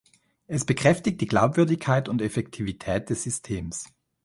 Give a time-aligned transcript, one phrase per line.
[0.47, 3.85] Es bekräftigt die Glaubwürdigkeit und Effektivität des Systems.